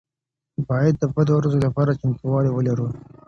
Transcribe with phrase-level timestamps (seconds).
[0.69, 2.87] باید د بدو ورځو لپاره چمتووالی ولرو.